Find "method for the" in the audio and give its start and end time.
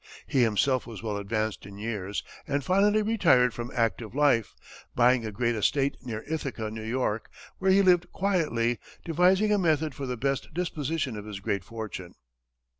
9.59-10.17